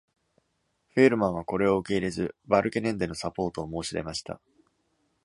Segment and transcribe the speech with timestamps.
[0.95, 4.41] フェールマンはこれを受け入れず、バルケネンデのサポートを申し出ました。